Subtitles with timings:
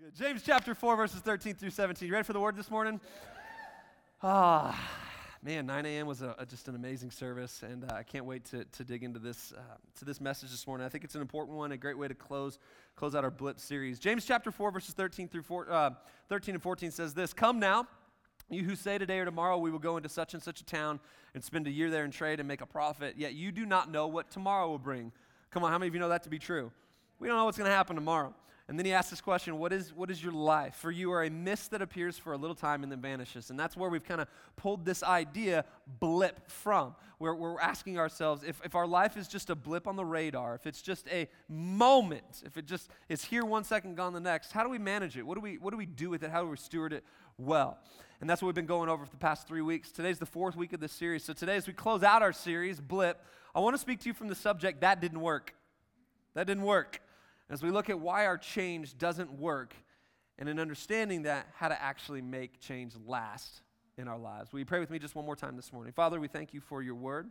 [0.00, 0.14] good.
[0.14, 2.06] James chapter 4, verses 13 through 17.
[2.06, 3.00] You ready for the word this morning?
[4.22, 4.78] Ah,
[5.42, 6.06] man, 9 a.m.
[6.06, 9.02] was a, a, just an amazing service, and uh, I can't wait to, to dig
[9.02, 9.60] into this uh,
[9.98, 10.86] to this message this morning.
[10.86, 12.58] I think it's an important one, a great way to close
[12.94, 13.98] close out our Blip series.
[13.98, 15.90] James chapter 4, verses 13 through 4, uh,
[16.28, 17.86] 13 and 14 says this: Come now,
[18.50, 21.00] you who say today or tomorrow we will go into such and such a town
[21.34, 23.90] and spend a year there and trade and make a profit, yet you do not
[23.90, 25.10] know what tomorrow will bring.
[25.50, 26.70] Come on, how many of you know that to be true?
[27.18, 28.34] We don't know what's going to happen tomorrow.
[28.68, 30.76] And then he asks this question what is, what is your life?
[30.76, 33.48] For you are a mist that appears for a little time and then vanishes.
[33.48, 35.64] And that's where we've kind of pulled this idea
[35.98, 39.96] blip from, where we're asking ourselves if, if our life is just a blip on
[39.96, 44.12] the radar, if it's just a moment, if it just is here one second, gone
[44.12, 45.22] the next, how do we manage it?
[45.22, 46.30] What do we, what do, we do with it?
[46.30, 47.04] How do we steward it
[47.38, 47.78] well?
[48.20, 49.90] And that's what we've been going over for the past three weeks.
[49.90, 51.24] Today's the fourth week of this series.
[51.24, 54.12] So today, as we close out our series, Blip, I want to speak to you
[54.12, 55.54] from the subject that didn't work.
[56.34, 57.00] That didn't work
[57.50, 59.74] as we look at why our change doesn't work,
[60.38, 63.62] and in understanding that, how to actually make change last
[63.96, 64.52] in our lives.
[64.52, 65.92] Will you pray with me just one more time this morning?
[65.92, 67.28] Father, we thank you for your word.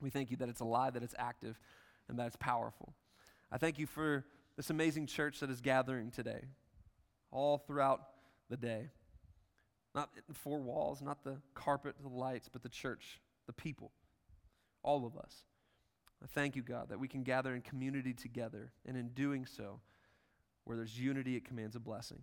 [0.00, 1.58] We thank you that it's alive, that it's active,
[2.08, 2.94] and that it's powerful.
[3.52, 4.24] I thank you for
[4.56, 6.42] this amazing church that is gathering today,
[7.30, 8.00] all throughout
[8.48, 8.88] the day.
[9.94, 13.90] Not the four walls, not the carpet, the lights, but the church, the people,
[14.82, 15.44] all of us.
[16.22, 18.72] I thank you, God, that we can gather in community together.
[18.84, 19.80] And in doing so,
[20.64, 22.22] where there's unity, it commands a blessing.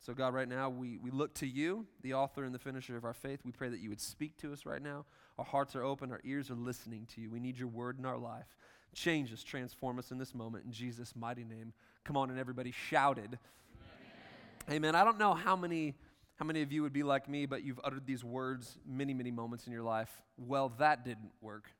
[0.00, 3.04] So, God, right now, we, we look to you, the author and the finisher of
[3.04, 3.40] our faith.
[3.44, 5.04] We pray that you would speak to us right now.
[5.38, 7.30] Our hearts are open, our ears are listening to you.
[7.30, 8.56] We need your word in our life.
[8.94, 10.64] Change us, transform us in this moment.
[10.64, 11.72] In Jesus' mighty name.
[12.04, 13.38] Come on, and everybody shouted.
[14.68, 14.76] Amen.
[14.76, 14.94] Amen.
[14.96, 15.94] I don't know how many,
[16.34, 19.30] how many of you would be like me, but you've uttered these words many, many
[19.30, 20.10] moments in your life.
[20.36, 21.70] Well, that didn't work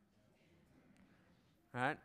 [1.75, 1.97] right?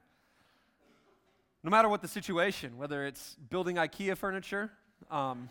[1.64, 4.72] No matter what the situation, whether it's building IKEA furniture,
[5.12, 5.50] um,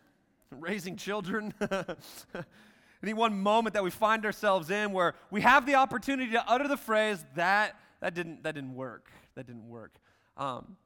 [0.50, 1.52] raising children,
[3.02, 6.68] any one moment that we find ourselves in where we have the opportunity to utter
[6.68, 9.94] the phrase that that didn't that didn't work, that didn't work.
[10.36, 10.76] Um,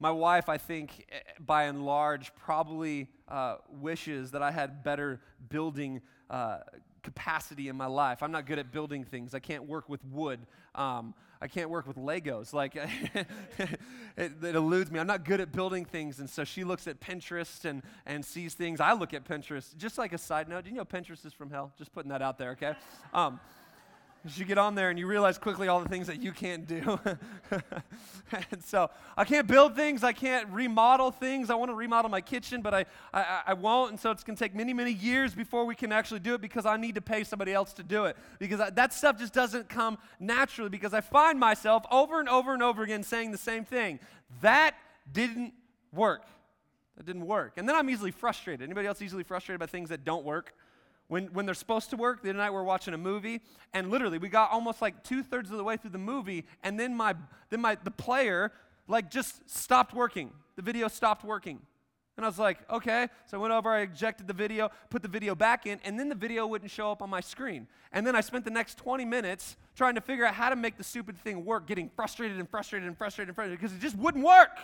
[0.00, 5.20] my wife, I think, eh, by and large, probably uh, wishes that I had better
[5.48, 6.00] building
[6.30, 6.58] uh,
[7.04, 8.22] capacity in my life.
[8.22, 9.34] I'm not good at building things.
[9.34, 10.40] I can't work with wood.
[10.74, 12.52] Um, I can't work with Legos.
[12.52, 13.26] Like, it,
[14.16, 14.98] it, eludes me.
[14.98, 16.18] I'm not good at building things.
[16.18, 18.80] And so she looks at Pinterest and, and sees things.
[18.80, 19.76] I look at Pinterest.
[19.76, 21.72] Just like a side note, do you know Pinterest is from hell?
[21.78, 22.74] Just putting that out there, okay?
[23.12, 23.38] Um,
[24.32, 26.98] you get on there and you realize quickly all the things that you can't do.
[28.50, 31.50] and so I can't build things, I can't remodel things.
[31.50, 33.90] I want to remodel my kitchen, but I, I, I won't.
[33.90, 36.40] And so it's going to take many, many years before we can actually do it
[36.40, 38.16] because I need to pay somebody else to do it.
[38.38, 42.54] Because I, that stuff just doesn't come naturally because I find myself over and over
[42.54, 44.00] and over again saying the same thing.
[44.40, 44.74] That
[45.12, 45.52] didn't
[45.92, 46.24] work.
[46.96, 47.54] That didn't work.
[47.58, 48.62] And then I'm easily frustrated.
[48.62, 50.54] Anybody else easily frustrated by things that don't work?
[51.14, 52.24] When, when they're supposed to work.
[52.24, 53.40] The other night we are watching a movie,
[53.72, 56.78] and literally we got almost like two thirds of the way through the movie, and
[56.78, 57.14] then my
[57.50, 58.50] then my the player
[58.88, 60.32] like just stopped working.
[60.56, 61.60] The video stopped working.
[62.16, 63.08] And I was like, okay.
[63.26, 66.08] So I went over, I ejected the video, put the video back in, and then
[66.08, 67.68] the video wouldn't show up on my screen.
[67.92, 70.76] And then I spent the next 20 minutes trying to figure out how to make
[70.76, 73.96] the stupid thing work, getting frustrated and frustrated and frustrated and frustrated because it just
[73.96, 74.58] wouldn't work.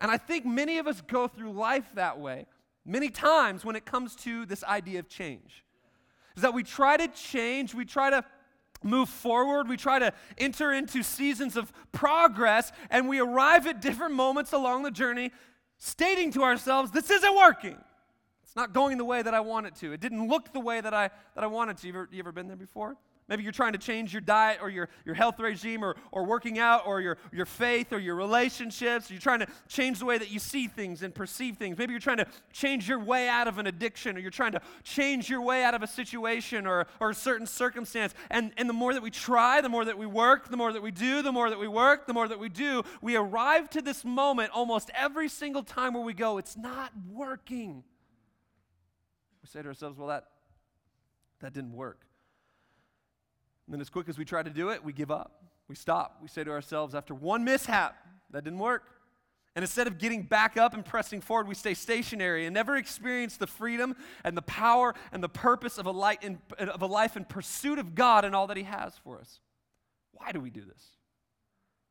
[0.00, 2.46] And I think many of us go through life that way
[2.84, 5.63] many times when it comes to this idea of change
[6.36, 8.24] is that we try to change, we try to
[8.82, 14.14] move forward, we try to enter into seasons of progress, and we arrive at different
[14.14, 15.30] moments along the journey
[15.78, 17.76] stating to ourselves, This isn't working.
[18.42, 19.92] It's not going the way that I want it to.
[19.92, 21.86] It didn't look the way that I, that I wanted to.
[21.88, 22.96] You ever, you ever been there before?
[23.26, 26.58] Maybe you're trying to change your diet or your, your health regime or, or working
[26.58, 29.10] out or your, your faith or your relationships.
[29.10, 31.78] You're trying to change the way that you see things and perceive things.
[31.78, 34.60] Maybe you're trying to change your way out of an addiction or you're trying to
[34.82, 38.12] change your way out of a situation or, or a certain circumstance.
[38.30, 40.82] And, and the more that we try, the more that we work, the more that
[40.82, 43.80] we do, the more that we work, the more that we do, we arrive to
[43.80, 47.84] this moment almost every single time where we go, it's not working.
[49.42, 50.26] We say to ourselves, well, that,
[51.40, 52.03] that didn't work.
[53.66, 55.42] And then, as quick as we try to do it, we give up.
[55.68, 56.18] We stop.
[56.20, 57.96] We say to ourselves, after one mishap,
[58.30, 58.84] that didn't work.
[59.56, 63.36] And instead of getting back up and pressing forward, we stay stationary and never experience
[63.36, 63.94] the freedom
[64.24, 67.78] and the power and the purpose of a, light in, of a life in pursuit
[67.78, 69.38] of God and all that He has for us.
[70.12, 70.84] Why do we do this?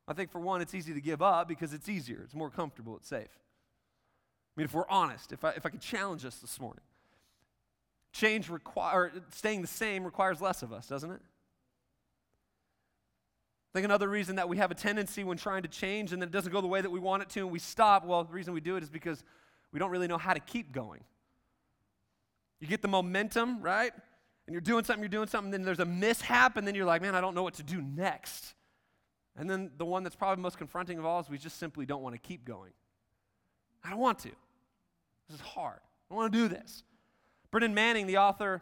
[0.08, 2.98] I think, for one, it's easy to give up because it's easier, it's more comfortable,
[2.98, 3.30] it's safe.
[4.56, 6.84] I mean, if we're honest, if I, if I could challenge us this morning,
[8.12, 11.22] change require, staying the same requires less of us, doesn't it?
[13.74, 16.30] I think another reason that we have a tendency when trying to change and then
[16.30, 18.32] it doesn't go the way that we want it to and we stop, well, the
[18.32, 19.24] reason we do it is because
[19.72, 21.04] we don't really know how to keep going.
[22.60, 23.92] You get the momentum, right?
[24.46, 27.02] And you're doing something, you're doing something, then there's a mishap, and then you're like,
[27.02, 28.54] man, I don't know what to do next.
[29.36, 32.04] And then the one that's probably most confronting of all is we just simply don't
[32.04, 32.74] want to keep going.
[33.84, 34.30] I don't want to.
[35.30, 35.80] This is hard.
[35.80, 36.84] I don't want to do this.
[37.50, 38.62] Brennan Manning, the author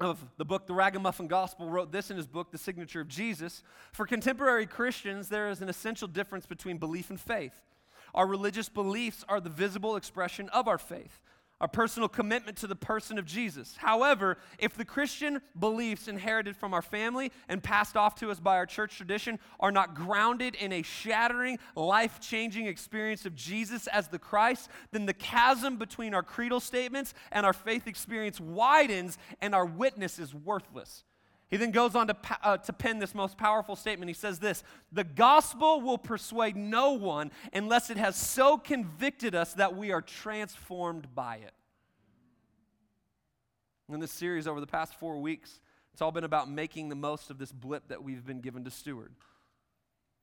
[0.00, 3.62] of the book The Ragamuffin Gospel, wrote this in his book, The Signature of Jesus.
[3.92, 7.60] For contemporary Christians, there is an essential difference between belief and faith.
[8.14, 11.20] Our religious beliefs are the visible expression of our faith
[11.60, 13.76] our personal commitment to the person of Jesus.
[13.76, 18.56] However, if the Christian beliefs inherited from our family and passed off to us by
[18.56, 24.08] our church tradition are not grounded in a shattering, life changing experience of Jesus as
[24.08, 29.54] the Christ, then the chasm between our creedal statements and our faith experience widens and
[29.54, 31.04] our witness is worthless.
[31.50, 34.08] He then goes on to, uh, to pen this most powerful statement.
[34.08, 34.62] He says this
[34.92, 40.00] The gospel will persuade no one unless it has so convicted us that we are
[40.00, 41.52] transformed by it.
[43.92, 45.58] In this series over the past four weeks,
[45.92, 48.70] it's all been about making the most of this blip that we've been given to
[48.70, 49.12] steward.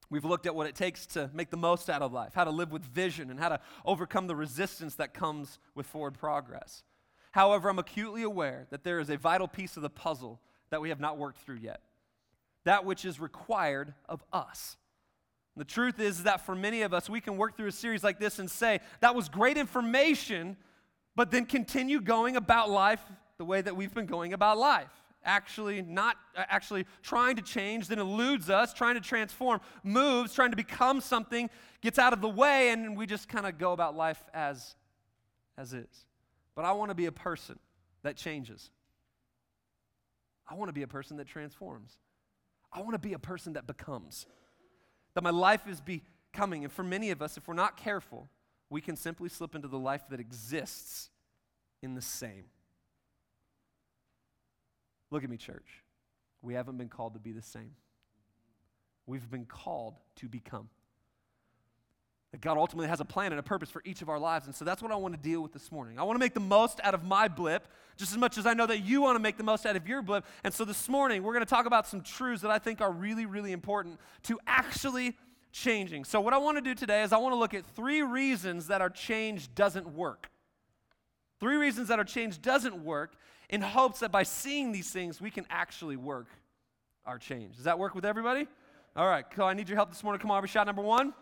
[0.09, 2.49] We've looked at what it takes to make the most out of life, how to
[2.49, 6.83] live with vision, and how to overcome the resistance that comes with forward progress.
[7.31, 10.39] However, I'm acutely aware that there is a vital piece of the puzzle
[10.69, 11.81] that we have not worked through yet.
[12.65, 14.77] That which is required of us.
[15.55, 18.19] The truth is that for many of us, we can work through a series like
[18.19, 20.55] this and say, that was great information,
[21.15, 23.01] but then continue going about life
[23.37, 24.91] the way that we've been going about life.
[25.23, 30.55] Actually, not actually trying to change, then eludes us, trying to transform, moves, trying to
[30.55, 31.49] become something,
[31.81, 34.75] gets out of the way, and we just kind of go about life as,
[35.57, 36.05] as is.
[36.55, 37.57] But I want to be a person
[38.03, 38.69] that changes.
[40.47, 41.97] I want to be a person that transforms.
[42.71, 44.25] I want to be a person that becomes.
[45.13, 46.63] That my life is becoming.
[46.63, 48.29] And for many of us, if we're not careful,
[48.69, 51.09] we can simply slip into the life that exists
[51.81, 52.45] in the same.
[55.09, 55.83] Look at me, church.
[56.41, 57.71] We haven't been called to be the same.
[59.05, 60.69] We've been called to become.
[62.41, 64.45] God ultimately has a plan and a purpose for each of our lives.
[64.45, 65.97] And so that's what I want to deal with this morning.
[65.97, 67.67] I want to make the most out of my blip
[67.97, 69.87] just as much as I know that you want to make the most out of
[69.87, 70.25] your blip.
[70.43, 72.91] And so this morning, we're going to talk about some truths that I think are
[72.91, 75.15] really, really important to actually
[75.51, 76.05] changing.
[76.05, 78.67] So, what I want to do today is I want to look at three reasons
[78.67, 80.29] that our change doesn't work.
[81.39, 83.13] Three reasons that our change doesn't work
[83.49, 86.27] in hopes that by seeing these things, we can actually work
[87.05, 87.55] our change.
[87.55, 88.47] Does that work with everybody?
[88.95, 89.45] All right, cool.
[89.45, 90.19] I need your help this morning.
[90.19, 91.13] Come on, be shot number one.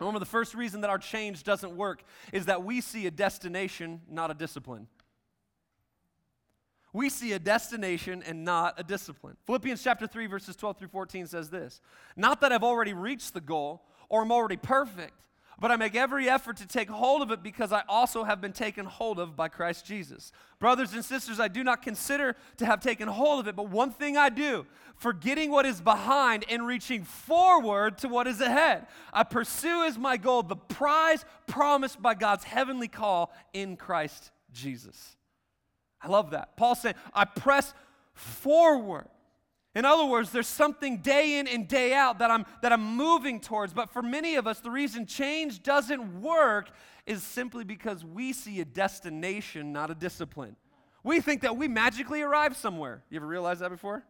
[0.00, 2.02] Remember, the first reason that our change doesn't work
[2.32, 4.88] is that we see a destination, not a discipline.
[6.92, 9.36] We see a destination and not a discipline.
[9.46, 11.80] Philippians chapter 3, verses 12 through 14 says this
[12.16, 15.12] Not that I've already reached the goal or I'm already perfect
[15.60, 18.52] but I make every effort to take hold of it because I also have been
[18.52, 20.32] taken hold of by Christ Jesus.
[20.58, 23.90] Brothers and sisters, I do not consider to have taken hold of it, but one
[23.90, 24.66] thing I do,
[24.96, 28.86] forgetting what is behind and reaching forward to what is ahead.
[29.12, 35.16] I pursue as my goal the prize promised by God's heavenly call in Christ Jesus.
[36.02, 36.56] I love that.
[36.56, 37.72] Paul said, I press
[38.12, 39.06] forward.
[39.74, 43.40] In other words, there's something day in and day out that I'm, that I'm moving
[43.40, 43.72] towards.
[43.72, 46.70] But for many of us, the reason change doesn't work
[47.06, 50.54] is simply because we see a destination, not a discipline.
[51.02, 53.02] We think that we magically arrive somewhere.
[53.10, 54.04] You ever realized that before?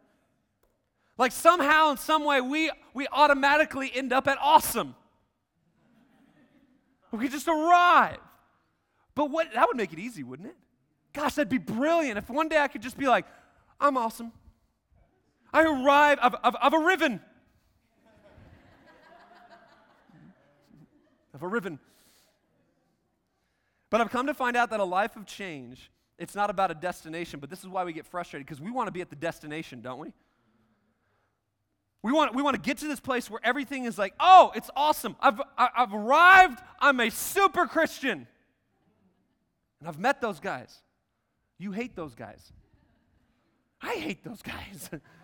[1.16, 4.94] Like somehow, in some way, we, we automatically end up at awesome.
[7.10, 8.18] We just arrive.
[9.14, 10.56] But what that would make it easy, wouldn't it?
[11.12, 13.24] Gosh, that'd be brilliant if one day I could just be like,
[13.80, 14.32] I'm awesome.
[15.54, 17.20] I arrived, I've, I've, I've arriven.
[21.32, 21.78] I've.
[23.88, 26.74] But I've come to find out that a life of change, it's not about a
[26.74, 29.16] destination, but this is why we get frustrated because we want to be at the
[29.16, 30.12] destination, don't we?
[32.02, 34.70] We want, we want to get to this place where everything is like, oh, it's
[34.74, 35.14] awesome.
[35.20, 36.58] I've, I've arrived.
[36.80, 38.26] I'm a super Christian.
[39.78, 40.76] And I've met those guys.
[41.58, 42.52] You hate those guys.
[43.80, 44.90] I hate those guys.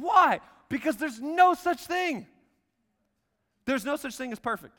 [0.00, 0.40] Why?
[0.68, 2.26] Because there's no such thing.
[3.66, 4.74] There's no such thing as perfect.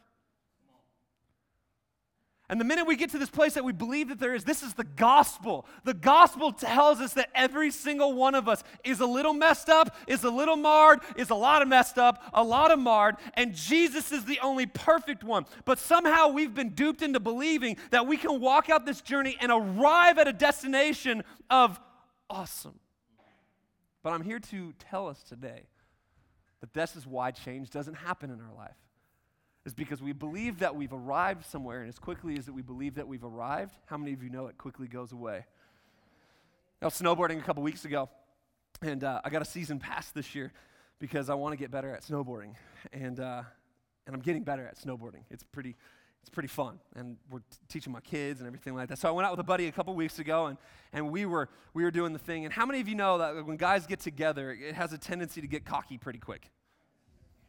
[2.51, 4.61] And the minute we get to this place that we believe that there is, this
[4.61, 5.65] is the gospel.
[5.85, 9.95] The gospel tells us that every single one of us is a little messed up,
[10.05, 13.55] is a little marred, is a lot of messed up, a lot of marred, and
[13.55, 15.45] Jesus is the only perfect one.
[15.63, 19.49] But somehow we've been duped into believing that we can walk out this journey and
[19.49, 21.79] arrive at a destination of
[22.29, 22.77] awesome.
[24.03, 25.63] But I'm here to tell us today
[26.61, 28.77] that this is why change doesn't happen in our life.
[29.65, 32.95] is because we believe that we've arrived somewhere, and as quickly as that we believe
[32.95, 35.45] that we've arrived, how many of you know it quickly goes away?
[36.81, 38.09] I was snowboarding a couple weeks ago,
[38.81, 40.51] and uh, I got a season pass this year
[40.97, 42.55] because I want to get better at snowboarding,
[42.91, 43.43] and uh,
[44.07, 45.21] and I'm getting better at snowboarding.
[45.29, 45.75] It's pretty.
[46.21, 48.99] It's pretty fun, and we're t- teaching my kids and everything like that.
[48.99, 50.57] So I went out with a buddy a couple weeks ago, and,
[50.93, 52.45] and we were we were doing the thing.
[52.45, 55.41] And how many of you know that when guys get together, it has a tendency
[55.41, 56.51] to get cocky pretty quick?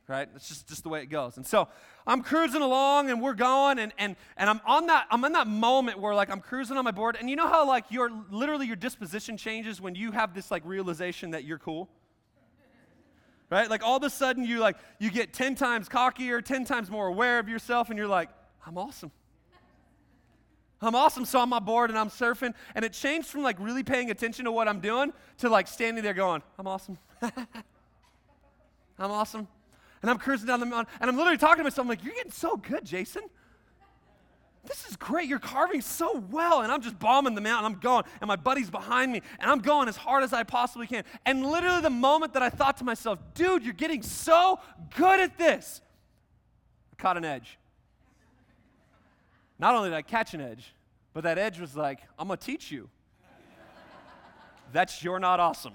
[0.08, 0.28] right?
[0.34, 1.36] It's just, just the way it goes.
[1.36, 1.68] And so
[2.06, 5.46] I'm cruising along and we're going and, and, and I'm on that, I'm in that
[5.46, 8.66] moment where like I'm cruising on my board and you know how like your, literally
[8.66, 11.88] your disposition changes when you have this like realization that you're cool?
[13.50, 13.68] Right?
[13.68, 17.06] Like all of a sudden you like, you get 10 times cockier, 10 times more
[17.06, 18.28] aware of yourself and you're like,
[18.66, 19.10] I'm awesome.
[20.80, 21.24] I'm awesome.
[21.24, 22.54] So I'm on my board and I'm surfing.
[22.74, 26.02] And it changed from like really paying attention to what I'm doing to like standing
[26.02, 26.98] there going, I'm awesome.
[27.22, 29.46] I'm awesome.
[30.02, 31.84] And I'm cruising down the mountain, and I'm literally talking to myself.
[31.84, 33.22] I'm like, You're getting so good, Jason.
[34.64, 35.28] This is great.
[35.28, 36.60] You're carving so well.
[36.60, 37.72] And I'm just bombing the mountain.
[37.72, 40.86] I'm going, and my buddy's behind me, and I'm going as hard as I possibly
[40.86, 41.04] can.
[41.24, 44.58] And literally, the moment that I thought to myself, Dude, you're getting so
[44.96, 45.80] good at this,
[46.92, 47.58] I caught an edge.
[49.62, 50.74] Not only did I catch an edge,
[51.14, 52.90] but that edge was like, I'm going to teach you.
[54.72, 55.74] That's you're not awesome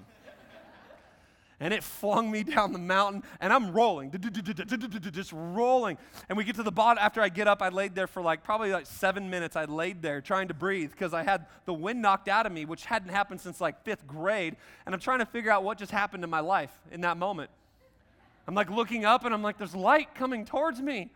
[1.60, 5.98] and it flung me down the mountain, and I'm rolling, just rolling.
[6.29, 7.01] And we get to the bottom.
[7.01, 9.56] After I get up, I laid there for like probably like seven minutes.
[9.56, 12.65] I laid there trying to breathe because I had the wind knocked out of me,
[12.65, 14.56] which hadn't happened since like fifth grade.
[14.86, 17.50] And I'm trying to figure out what just happened in my life in that moment.
[18.48, 21.10] I'm like looking up, and I'm like, there's light coming towards me.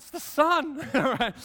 [0.00, 0.80] It's the sun.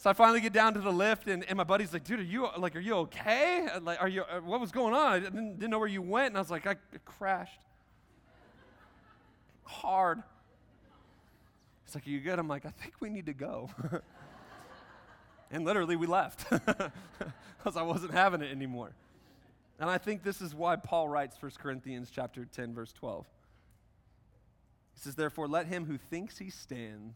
[0.00, 2.22] So I finally get down to the lift, and, and my buddy's like, "Dude, are
[2.22, 3.68] you like, are you okay?
[3.82, 4.22] Like, are you?
[4.22, 5.12] Uh, what was going on?
[5.12, 7.60] I didn't, didn't know where you went." And I was like, "I crashed
[9.64, 10.22] hard."
[11.84, 13.68] He's like, "Are you good?" I'm like, "I think we need to go."
[15.50, 16.48] and literally, we left
[17.58, 18.92] because I wasn't having it anymore.
[19.78, 23.26] And I think this is why Paul writes 1 Corinthians chapter 10, verse 12.
[25.00, 27.14] He says, Therefore, let him who thinks he stands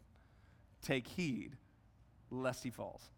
[0.80, 1.52] take heed
[2.30, 3.10] lest he falls.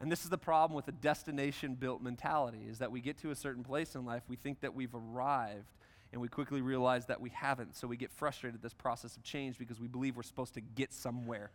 [0.00, 3.32] And this is the problem with a destination built mentality is that we get to
[3.32, 5.72] a certain place in life, we think that we've arrived,
[6.12, 7.74] and we quickly realize that we haven't.
[7.74, 10.60] So we get frustrated at this process of change because we believe we're supposed to
[10.60, 11.50] get somewhere.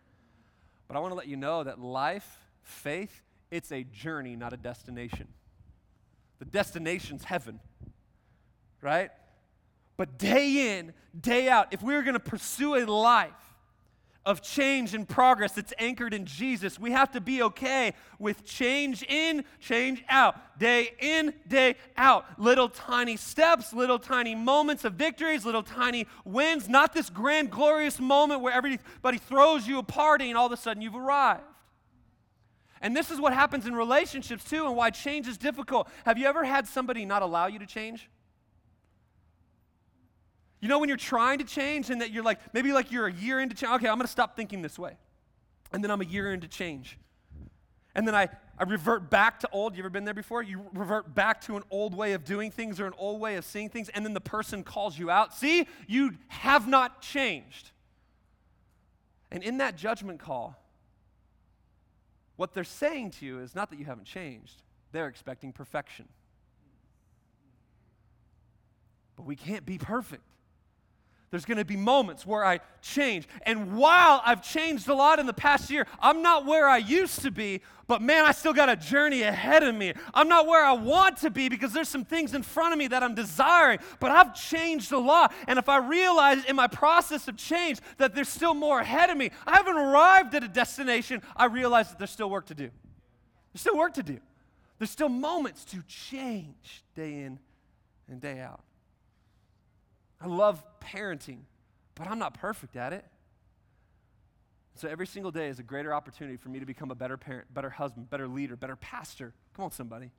[0.89, 4.58] But I want to let you know that life, faith, it's a journey, not a
[4.58, 5.30] destination.
[6.39, 7.62] The destination's heaven,
[8.82, 9.12] right?
[10.00, 13.34] But day in, day out, if we we're going to pursue a life
[14.25, 16.79] of change and progress that's anchored in Jesus.
[16.79, 22.39] We have to be okay with change in, change out, day in, day out.
[22.39, 28.00] Little tiny steps, little tiny moments of victories, little tiny wins, not this grand, glorious
[28.00, 31.44] moment where everybody throws you a party and all of a sudden you've arrived.
[32.79, 35.89] And this is what happens in relationships too, and why change is difficult.
[36.06, 38.10] Have you ever had somebody not allow you to change?
[40.62, 43.13] You know, when you're trying to change and that you're like, maybe like you're a
[43.13, 44.98] year into change, okay, I'm gonna stop thinking this way.
[45.72, 46.98] And then I'm a year into change.
[47.96, 49.75] And then I, I revert back to old.
[49.75, 50.44] You ever been there before?
[50.44, 53.46] You revert back to an old way of doing things or an old way of
[53.46, 55.34] seeing things, and then the person calls you out.
[55.34, 57.72] See, you have not changed.
[59.32, 60.56] And in that judgment call,
[62.36, 64.62] what they're saying to you is not that you haven't changed,
[64.92, 66.08] they're expecting perfection.
[69.16, 70.24] But we can't be perfect.
[71.31, 73.27] There's going to be moments where I change.
[73.43, 77.21] And while I've changed a lot in the past year, I'm not where I used
[77.21, 79.93] to be, but man, I still got a journey ahead of me.
[80.13, 82.88] I'm not where I want to be because there's some things in front of me
[82.88, 85.33] that I'm desiring, but I've changed a lot.
[85.48, 89.17] And if I realize in my process of change that there's still more ahead of
[89.17, 92.71] me, I haven't arrived at a destination, I realize that there's still work to do.
[93.53, 94.19] There's still work to do.
[94.79, 97.38] There's still moments to change day in
[98.07, 98.62] and day out.
[100.22, 101.40] I love parenting,
[101.96, 103.06] but I'm not perfect at it.
[104.76, 107.54] So every single day is a greater opportunity for me to become a better parent,
[107.54, 109.34] better husband, better leader, better pastor.
[109.56, 110.12] Come on, somebody.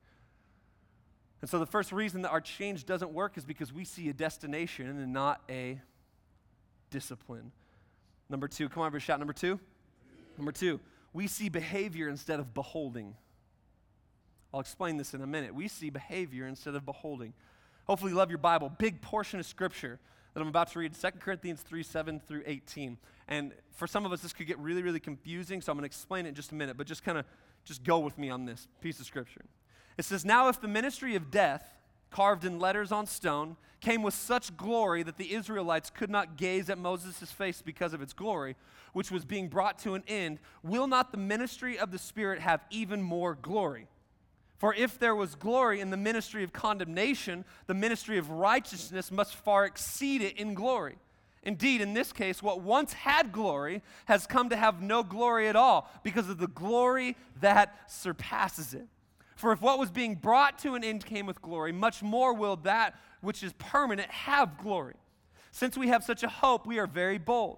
[1.41, 4.13] And so the first reason that our change doesn't work is because we see a
[4.13, 5.81] destination and not a
[6.91, 7.51] discipline.
[8.29, 9.59] Number two, come on, everybody, shout number two.
[10.37, 10.79] Number two,
[11.13, 13.15] we see behavior instead of beholding.
[14.53, 15.55] I'll explain this in a minute.
[15.55, 17.33] We see behavior instead of beholding.
[17.91, 18.71] Hopefully, you love your Bible.
[18.77, 19.99] Big portion of Scripture
[20.33, 22.97] that I'm about to read 2 Corinthians 3 7 through 18.
[23.27, 25.87] And for some of us, this could get really, really confusing, so I'm going to
[25.87, 27.25] explain it in just a minute, but just kind of
[27.65, 29.43] just go with me on this piece of Scripture.
[29.97, 31.65] It says, Now if the ministry of death
[32.11, 36.69] carved in letters on stone, came with such glory that the Israelites could not gaze
[36.69, 38.55] at Moses' face because of its glory,
[38.93, 42.63] which was being brought to an end, will not the ministry of the Spirit have
[42.69, 43.89] even more glory?
[44.61, 49.35] For if there was glory in the ministry of condemnation, the ministry of righteousness must
[49.35, 50.99] far exceed it in glory.
[51.41, 55.55] Indeed, in this case, what once had glory has come to have no glory at
[55.55, 58.85] all because of the glory that surpasses it.
[59.35, 62.57] For if what was being brought to an end came with glory, much more will
[62.57, 64.93] that which is permanent have glory.
[65.51, 67.57] Since we have such a hope, we are very bold.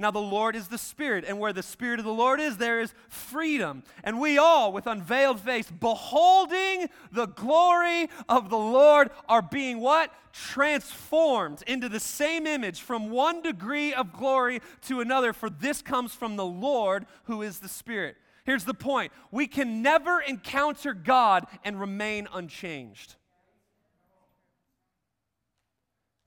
[0.00, 2.80] Now, the Lord is the Spirit, and where the Spirit of the Lord is, there
[2.80, 3.82] is freedom.
[4.02, 10.10] And we all, with unveiled face, beholding the glory of the Lord, are being what?
[10.32, 16.14] Transformed into the same image from one degree of glory to another, for this comes
[16.14, 18.16] from the Lord who is the Spirit.
[18.46, 23.16] Here's the point we can never encounter God and remain unchanged.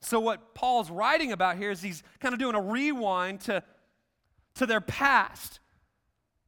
[0.05, 3.63] So, what Paul's writing about here is he's kind of doing a rewind to,
[4.55, 5.59] to their past,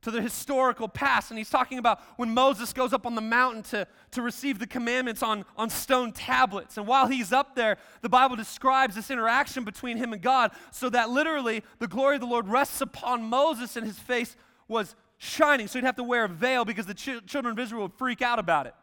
[0.02, 1.32] to the historical past.
[1.32, 4.68] And he's talking about when Moses goes up on the mountain to, to receive the
[4.68, 6.78] commandments on, on stone tablets.
[6.78, 10.90] And while he's up there, the Bible describes this interaction between him and God so
[10.90, 14.36] that literally the glory of the Lord rests upon Moses and his face
[14.68, 17.84] was shining, so he'd have to wear a veil because the ch- children of Israel
[17.84, 18.76] would freak out about it.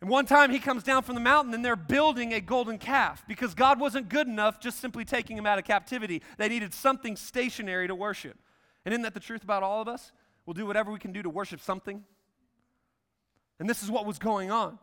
[0.00, 3.24] And one time he comes down from the mountain and they're building a golden calf
[3.26, 6.22] because God wasn't good enough just simply taking him out of captivity.
[6.36, 8.38] They needed something stationary to worship.
[8.84, 10.12] And isn't that the truth about all of us?
[10.46, 12.04] We'll do whatever we can do to worship something.
[13.58, 14.78] And this is what was going on.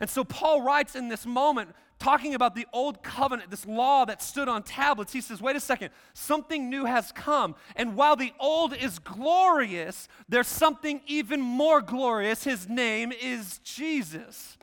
[0.00, 4.20] And so Paul writes in this moment, talking about the old covenant, this law that
[4.20, 5.12] stood on tablets.
[5.12, 7.54] He says, wait a second, something new has come.
[7.74, 12.44] And while the old is glorious, there's something even more glorious.
[12.44, 14.55] His name is Jesus.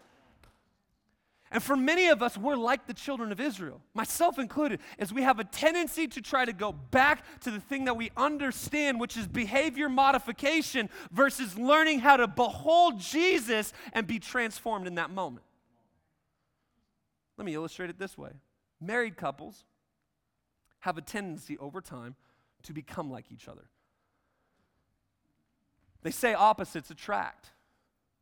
[1.53, 5.21] And for many of us, we're like the children of Israel, myself included, as we
[5.21, 9.15] have a tendency to try to go back to the thing that we understand, which
[9.15, 15.45] is behavior modification, versus learning how to behold Jesus and be transformed in that moment.
[17.37, 18.31] Let me illustrate it this way
[18.81, 19.63] married couples
[20.79, 22.15] have a tendency over time
[22.63, 23.69] to become like each other.
[26.01, 27.51] They say opposites attract,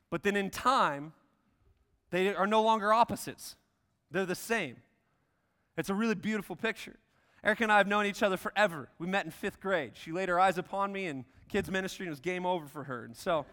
[0.10, 1.14] but then in time,
[2.12, 3.56] they are no longer opposites,
[4.12, 4.78] they're the same.
[5.78, 6.98] It's a really beautiful picture.
[7.44, 8.90] Eric and I have known each other forever.
[9.00, 9.94] We met in fifth grade.
[9.96, 12.84] She laid her eyes upon me in kids' ministry and it was game over for
[12.84, 13.04] her.
[13.04, 13.46] And so,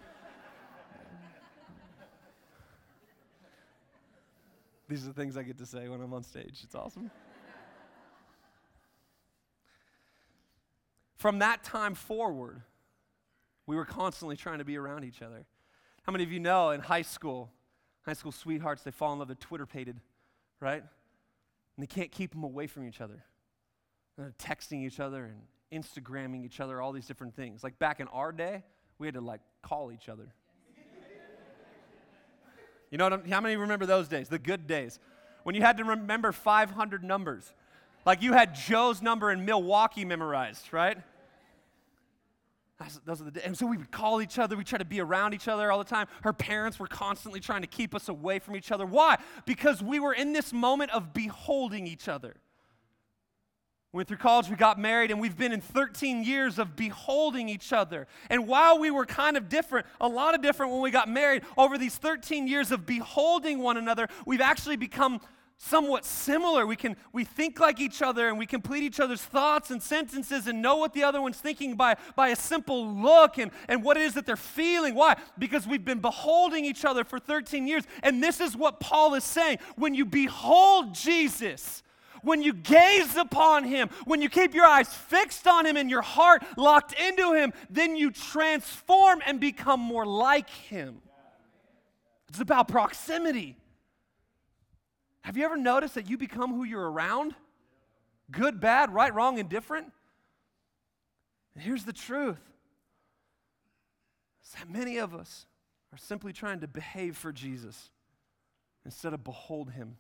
[4.88, 6.61] these are the things I get to say when I'm on stage.
[6.62, 7.11] It's awesome.
[11.16, 12.61] From that time forward,
[13.66, 15.47] we were constantly trying to be around each other.
[16.03, 17.51] How many of you know in high school,
[18.09, 20.01] high school sweethearts, they fall in love, they're Twitter pated,
[20.61, 20.83] right?
[20.83, 23.23] And they can't keep them away from each other.
[24.16, 27.62] They're texting each other and Instagramming each other, all these different things.
[27.62, 28.64] Like back in our day,
[28.99, 30.33] we had to like call each other.
[32.90, 34.29] you know what how many remember those days?
[34.29, 34.99] The good days.
[35.42, 37.53] When you had to remember 500 numbers.
[38.07, 40.99] Like you had Joe's number in Milwaukee memorized, right?
[43.04, 44.56] Those are the and so we would call each other.
[44.56, 46.06] We try to be around each other all the time.
[46.22, 48.86] Her parents were constantly trying to keep us away from each other.
[48.86, 49.16] Why?
[49.46, 52.36] Because we were in this moment of beholding each other.
[53.92, 57.72] Went through college we got married and we've been in 13 years of beholding each
[57.72, 58.06] other.
[58.30, 61.42] And while we were kind of different a lot of different when we got married
[61.56, 65.20] over these 13 years of beholding one another we've actually become
[65.59, 66.64] somewhat similar.
[66.66, 70.47] We can we think like each other and we complete each other's thoughts and sentences
[70.47, 73.97] and know what the other one's thinking by, by a simple look and, and what
[73.97, 74.94] it is that they're feeling.
[74.94, 75.16] Why?
[75.37, 77.85] Because we've been beholding each other for 13 years.
[78.03, 79.59] And this is what Paul is saying.
[79.77, 81.83] When you behold Jesus,
[82.23, 86.03] when you gaze upon him, when you keep your eyes fixed on him and your
[86.03, 91.01] heart locked into him, then you transform and become more like him.
[92.29, 93.57] It's about proximity.
[95.22, 97.35] Have you ever noticed that you become who you're around?
[98.31, 99.92] Good, bad, right, wrong, indifferent?
[101.54, 102.38] And here's the truth
[104.42, 105.46] is that many of us
[105.92, 107.90] are simply trying to behave for Jesus
[108.85, 109.96] instead of behold him.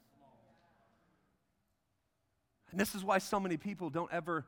[2.70, 4.46] And this is why so many people don't ever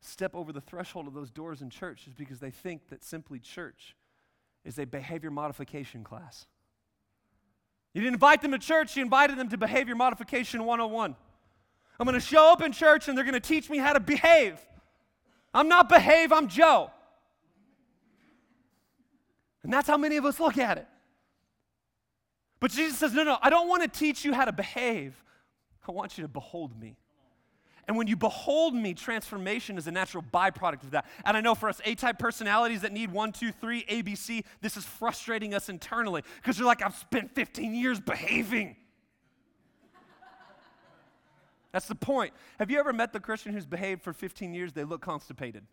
[0.00, 3.38] step over the threshold of those doors in church is because they think that simply
[3.38, 3.96] church
[4.64, 6.46] is a behavior modification class.
[7.92, 11.16] You didn't invite them to church, you invited them to Behavior Modification 101.
[11.98, 14.00] I'm going to show up in church and they're going to teach me how to
[14.00, 14.58] behave.
[15.52, 16.90] I'm not behave, I'm Joe.
[19.62, 20.86] And that's how many of us look at it.
[22.60, 25.22] But Jesus says, No, no, I don't want to teach you how to behave.
[25.86, 26.96] I want you to behold me.
[27.90, 31.06] And when you behold me, transformation is a natural byproduct of that.
[31.24, 34.76] And I know for us A type personalities that need one, two, three, ABC, this
[34.76, 38.76] is frustrating us internally because you're like, I've spent 15 years behaving.
[41.72, 42.32] That's the point.
[42.60, 44.72] Have you ever met the Christian who's behaved for 15 years?
[44.72, 45.64] They look constipated.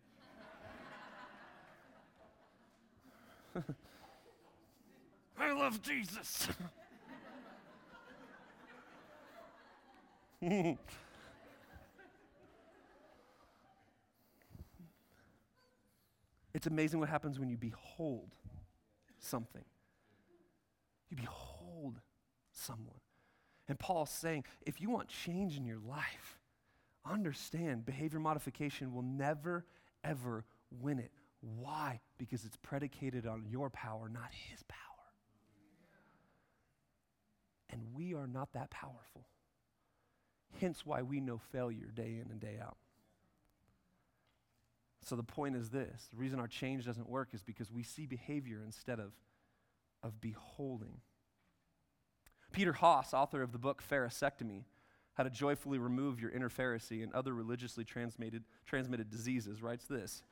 [5.39, 6.47] I love Jesus.
[16.57, 18.33] it's amazing what happens when you behold
[19.19, 19.63] something.
[21.07, 21.99] You behold
[22.51, 22.99] someone.
[23.69, 26.39] And Paul's saying if you want change in your life,
[27.05, 29.67] understand behavior modification will never,
[30.03, 31.11] ever win it.
[31.41, 31.99] Why?
[32.17, 34.79] Because it's predicated on your power, not his power.
[37.69, 39.27] And we are not that powerful.
[40.59, 42.77] Hence why we know failure day in and day out.
[45.07, 48.05] So the point is this the reason our change doesn't work is because we see
[48.05, 49.13] behavior instead of,
[50.03, 50.99] of beholding.
[52.51, 54.65] Peter Haas, author of the book Pharisectomy,
[55.13, 60.23] How to Joyfully Remove Your Inner Pharisee and Other Religiously Transmitted, transmitted Diseases, writes this.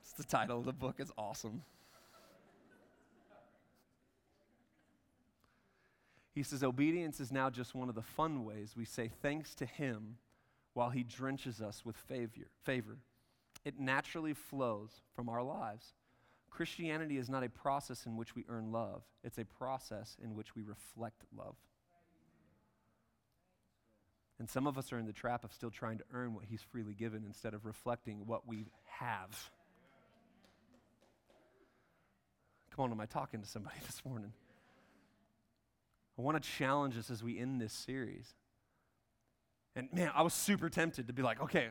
[0.00, 1.62] It's the title of the book, it's awesome.
[6.34, 9.66] He says, Obedience is now just one of the fun ways we say thanks to
[9.66, 10.16] Him
[10.74, 12.48] while He drenches us with favor.
[12.64, 12.98] favor.
[13.64, 15.94] It naturally flows from our lives.
[16.50, 20.54] Christianity is not a process in which we earn love, it's a process in which
[20.54, 21.56] we reflect love.
[24.38, 26.62] And some of us are in the trap of still trying to earn what He's
[26.62, 28.66] freely given instead of reflecting what we
[28.98, 29.50] have.
[32.74, 34.32] Come on, am I talking to somebody this morning?
[36.18, 38.34] I want to challenge us as we end this series.
[39.74, 41.68] And man, I was super tempted to be like, okay,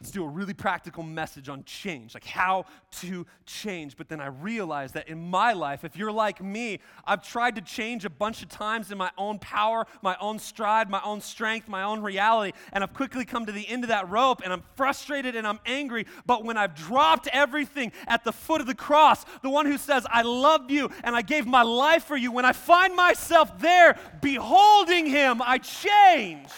[0.00, 3.96] let's do a really practical message on change, like how to change.
[3.96, 7.60] But then I realized that in my life, if you're like me, I've tried to
[7.60, 11.68] change a bunch of times in my own power, my own stride, my own strength,
[11.68, 12.58] my own reality.
[12.72, 15.60] And I've quickly come to the end of that rope and I'm frustrated and I'm
[15.64, 16.06] angry.
[16.26, 20.04] But when I've dropped everything at the foot of the cross, the one who says,
[20.10, 23.96] I love you and I gave my life for you, when I find myself there
[24.20, 26.48] beholding him, I change.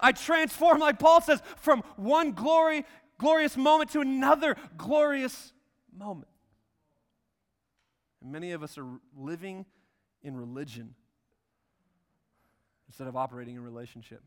[0.00, 2.84] I transform, like Paul says, from one glory,
[3.18, 5.52] glorious moment to another glorious
[5.96, 6.28] moment.
[8.22, 9.66] And many of us are living
[10.22, 10.94] in religion
[12.88, 14.22] instead of operating in relationship.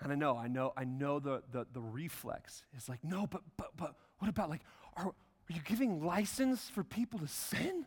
[0.00, 3.42] And I know, I know, I know the, the, the reflex is like, no, but,
[3.56, 4.60] but, but what about like,
[4.96, 5.14] are, are
[5.52, 7.86] you giving license for people to sin?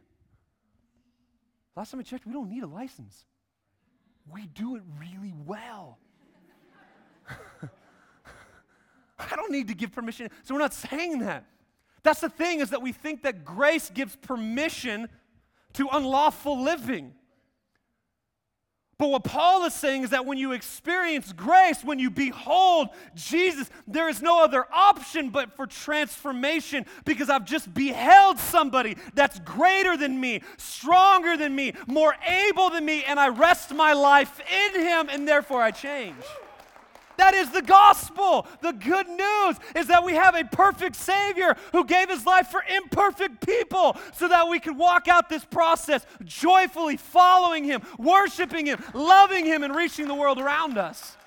[1.75, 3.25] Last time I checked, we don't need a license.
[4.31, 5.99] We do it really well.
[9.19, 10.29] I don't need to give permission.
[10.43, 11.45] So we're not saying that.
[12.03, 15.09] That's the thing is that we think that grace gives permission
[15.73, 17.13] to unlawful living.
[18.99, 23.69] But what Paul is saying is that when you experience grace, when you behold Jesus,
[23.87, 29.95] there is no other option but for transformation because I've just beheld somebody that's greater
[29.95, 34.81] than me, stronger than me, more able than me, and I rest my life in
[34.81, 36.15] him, and therefore I change.
[37.19, 38.47] That is the gospel.
[38.61, 42.63] The good news is that we have a perfect Savior who gave his life for
[42.63, 48.81] imperfect people so that we could walk out this process joyfully following him, worshiping him,
[48.93, 51.17] loving him, and reaching the world around us.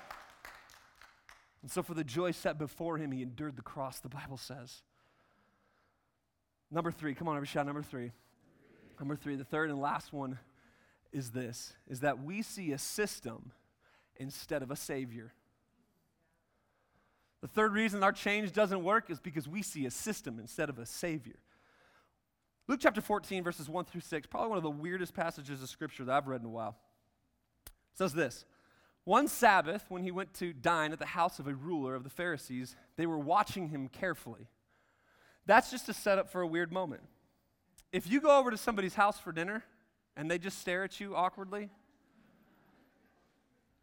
[1.61, 4.81] And so, for the joy set before him, he endured the cross, the Bible says.
[6.71, 8.11] Number three, come on, every shot, number three.
[8.97, 10.39] Number three, the third and last one
[11.11, 13.51] is this is that we see a system
[14.15, 15.33] instead of a savior.
[17.43, 20.79] The third reason our change doesn't work is because we see a system instead of
[20.79, 21.35] a savior.
[22.69, 26.05] Luke chapter 14, verses 1 through 6, probably one of the weirdest passages of scripture
[26.05, 26.77] that I've read in a while,
[27.95, 28.45] says this
[29.03, 32.09] One Sabbath, when he went to dine at the house of a ruler of the
[32.09, 34.47] Pharisees, they were watching him carefully.
[35.45, 37.03] That's just a setup for a weird moment.
[37.91, 39.65] If you go over to somebody's house for dinner
[40.15, 41.69] and they just stare at you awkwardly,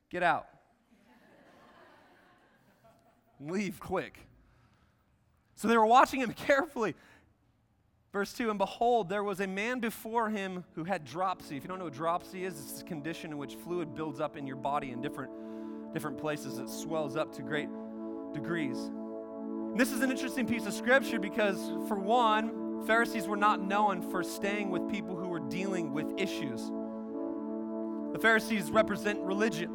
[0.08, 0.46] get out.
[3.40, 4.18] Leave quick.
[5.56, 6.94] So they were watching him carefully.
[8.12, 11.56] Verse 2 And behold, there was a man before him who had dropsy.
[11.56, 14.36] If you don't know what dropsy is, it's a condition in which fluid builds up
[14.36, 15.30] in your body in different,
[15.94, 16.58] different places.
[16.58, 17.68] It swells up to great
[18.32, 18.76] degrees.
[18.78, 24.02] And this is an interesting piece of scripture because, for one, Pharisees were not known
[24.10, 26.70] for staying with people who were dealing with issues.
[28.12, 29.70] The Pharisees represent religion,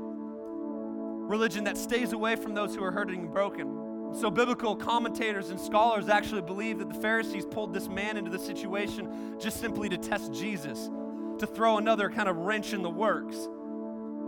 [1.28, 4.14] religion that stays away from those who are hurting and broken.
[4.14, 8.40] So, biblical commentators and scholars actually believe that the Pharisees pulled this man into the
[8.40, 10.90] situation just simply to test Jesus,
[11.40, 13.36] to throw another kind of wrench in the works.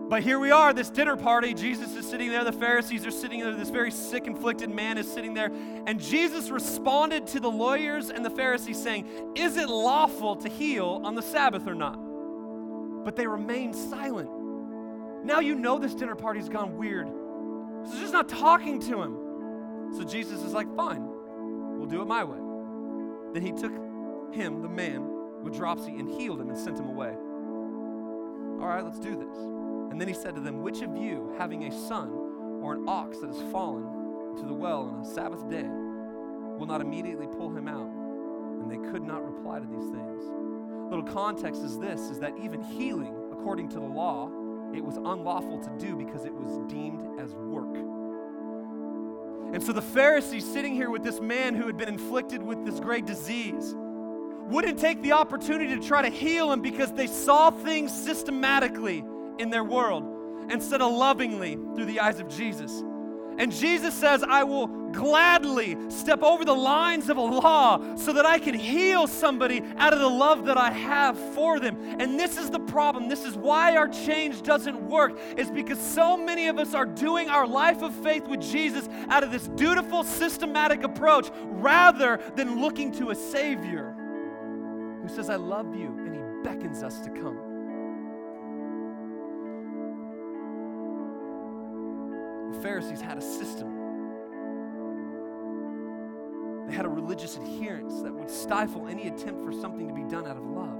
[0.10, 1.53] But here we are, this dinner party.
[1.53, 5.10] Jesus is sitting there, the Pharisees are sitting there, this very sick, afflicted man is
[5.12, 5.51] sitting there.
[5.86, 11.01] And Jesus responded to the lawyers and the Pharisees, saying, Is it lawful to heal
[11.03, 11.97] on the Sabbath or not?
[13.03, 14.29] But they remained silent.
[15.27, 17.09] Now you know this dinner party's gone weird.
[17.83, 19.17] So just not talking to him.
[19.97, 21.05] So Jesus is like, fine,
[21.77, 22.37] we'll do it my way.
[23.33, 23.73] Then he took
[24.33, 25.05] him, the man,
[25.43, 27.13] with dropsy and healed him and sent him away.
[28.61, 29.35] All right, let's do this.
[29.91, 32.07] And then he said to them, Which of you, having a son
[32.61, 33.83] or an ox that has fallen
[34.31, 37.91] into the well on a Sabbath day, will not immediately pull him out?
[38.61, 40.23] And they could not reply to these things.
[40.89, 44.31] Little context is this is that even healing, according to the law,
[44.88, 47.76] was unlawful to do because it was deemed as work.
[49.54, 52.80] And so the Pharisees sitting here with this man who had been inflicted with this
[52.80, 53.76] great disease
[54.47, 59.04] wouldn't take the opportunity to try to heal him because they saw things systematically
[59.39, 60.06] in their world
[60.50, 62.82] instead of lovingly through the eyes of Jesus.
[63.38, 68.26] And Jesus says, I will gladly step over the lines of a law so that
[68.26, 71.78] I can heal somebody out of the love that I have for them.
[72.00, 73.08] And this is the problem.
[73.08, 77.30] This is why our change doesn't work, is because so many of us are doing
[77.30, 82.91] our life of faith with Jesus out of this dutiful, systematic approach rather than looking
[82.93, 83.95] to a Savior
[85.02, 87.38] who says, I love you, and He beckons us to come.
[92.54, 93.76] The Pharisees had a system.
[96.67, 100.27] They had a religious adherence that would stifle any attempt for something to be done
[100.27, 100.77] out of love.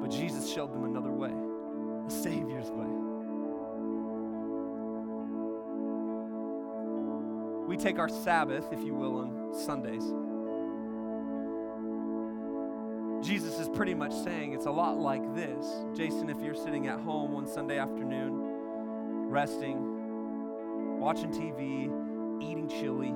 [0.00, 2.86] But Jesus showed them another way, a Savior's way.
[7.68, 10.02] We take our Sabbath, if you will, on Sundays.
[13.24, 15.66] Jesus is pretty much saying it's a lot like this.
[15.94, 18.32] Jason, if you're sitting at home one Sunday afternoon,
[19.28, 21.92] resting, watching TV,
[22.42, 23.12] eating chili.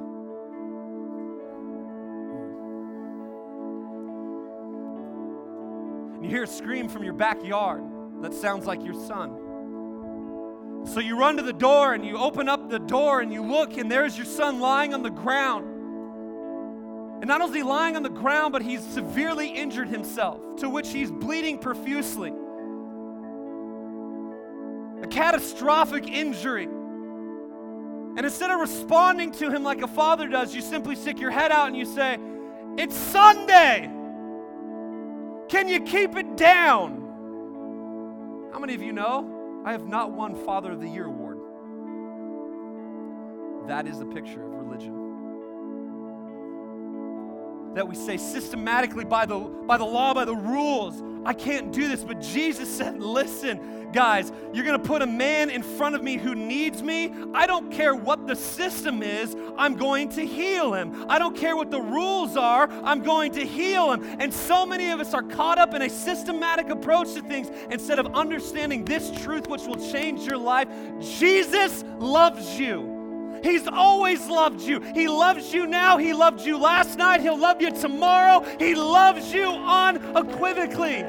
[6.33, 7.83] Hear a scream from your backyard
[8.23, 10.87] that sounds like your son.
[10.87, 13.77] So you run to the door and you open up the door and you look,
[13.77, 15.66] and there's your son lying on the ground.
[17.21, 21.11] And not only lying on the ground, but he's severely injured himself, to which he's
[21.11, 22.33] bleeding profusely.
[25.03, 26.64] A catastrophic injury.
[26.64, 31.53] And instead of responding to him like a father does, you simply stick your head
[31.53, 32.18] out and you say,
[32.79, 34.02] It's Sunday.
[35.53, 37.03] Can you keep it down?
[38.55, 41.38] How many of you know I have not won Father of the Year award?
[43.69, 44.95] That is a picture of religion.
[47.75, 51.89] That we say systematically by the, by the law, by the rules, I can't do
[51.89, 52.05] this.
[52.05, 56.17] But Jesus said, Listen, guys, you're going to put a man in front of me
[56.17, 57.13] who needs me.
[57.35, 61.07] I don't care what the system is, I'm going to heal him.
[61.09, 64.03] I don't care what the rules are, I'm going to heal him.
[64.19, 67.99] And so many of us are caught up in a systematic approach to things instead
[67.99, 70.69] of understanding this truth, which will change your life.
[71.01, 72.91] Jesus loves you.
[73.42, 74.81] He's always loved you.
[74.94, 75.98] He loves you now.
[75.98, 77.20] He loved you last night.
[77.20, 78.44] He'll love you tomorrow.
[78.59, 81.05] He loves you unequivocally.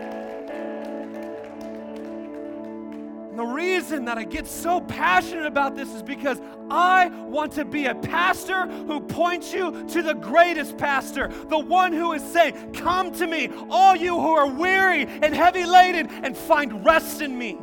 [3.29, 7.65] And the reason that I get so passionate about this is because I want to
[7.65, 12.73] be a pastor who points you to the greatest pastor, the one who is saying,
[12.73, 17.35] Come to me, all you who are weary and heavy laden, and find rest in
[17.35, 17.57] me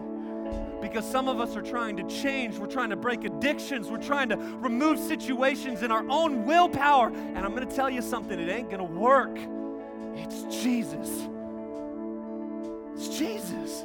[0.91, 2.59] because some of us are trying to change.
[2.59, 3.89] We're trying to break addictions.
[3.89, 7.09] We're trying to remove situations in our own willpower.
[7.09, 9.39] And I'm going to tell you something, it ain't going to work.
[10.17, 11.09] It's Jesus.
[12.95, 13.85] It's Jesus.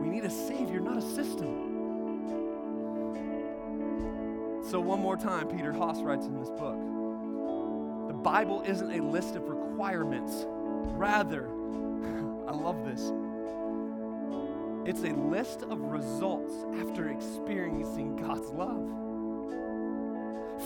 [0.00, 1.66] We need a Savior, not a system.
[4.70, 6.78] So, one more time, Peter Haas writes in this book
[8.08, 10.46] the Bible isn't a list of requirements.
[10.48, 11.46] Rather,
[12.48, 13.12] I love this
[14.84, 18.88] it's a list of results after experiencing God's love.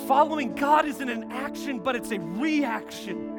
[0.06, 3.30] Following God isn't an action, but it's a reaction.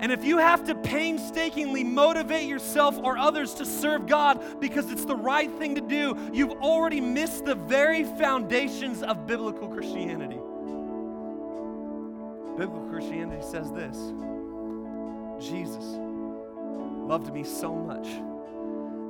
[0.00, 5.04] And if you have to painstakingly motivate yourself or others to serve God because it's
[5.04, 10.38] the right thing to do, you've already missed the very foundations of biblical Christianity.
[12.56, 13.96] Biblical Christianity says this
[15.40, 15.84] Jesus
[17.06, 18.06] loved me so much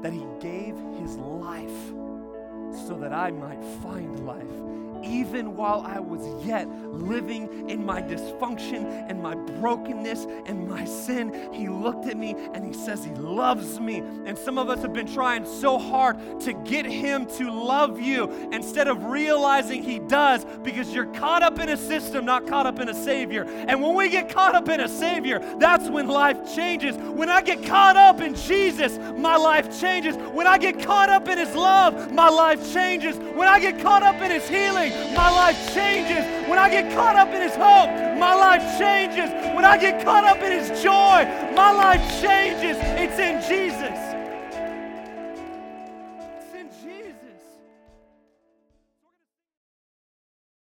[0.05, 1.89] that he gave his life
[2.87, 8.85] so that I might find life even while I was yet living in my dysfunction
[9.09, 13.81] and my brokenness and my sin, He looked at me and He says He loves
[13.81, 13.99] me.
[13.99, 18.31] And some of us have been trying so hard to get Him to love you
[18.53, 22.81] instead of realizing He does because you're caught up in a system, not caught up
[22.81, 23.45] in a Savior.
[23.45, 26.97] And when we get caught up in a Savior, that's when life changes.
[26.97, 30.17] When I get caught up in Jesus, my life changes.
[30.17, 33.17] When I get caught up in His love, my life changes.
[33.17, 36.25] When I get caught up in His healing, my life changes.
[36.49, 39.31] When I get caught up in His hope, my life changes.
[39.55, 42.77] When I get caught up in His joy, my life changes.
[42.81, 43.84] It's in Jesus.